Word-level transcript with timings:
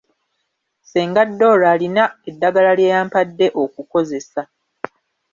Ssenga 0.81 1.21
Dora 1.39 1.67
alina 1.73 2.03
eddagala 2.29 2.71
lye 2.79 2.87
yampadde 2.93 3.47
okukozesa. 3.63 4.41